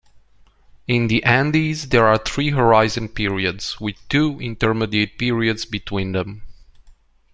[0.87, 6.41] In the Andes there are three Horizon periods, with two Intermediate periods between them.